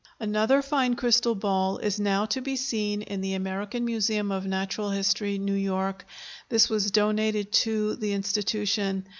[0.19, 4.89] Another fine crystal ball is now to be seen in the American Museum of Natural
[4.89, 6.07] History, New York;
[6.49, 9.05] this was donated to the institution.